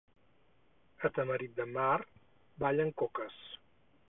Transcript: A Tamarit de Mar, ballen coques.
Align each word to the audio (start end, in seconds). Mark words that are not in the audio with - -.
A 1.09 1.11
Tamarit 1.17 1.53
de 1.59 1.67
Mar, 1.75 2.01
ballen 2.65 2.91
coques. 3.05 3.41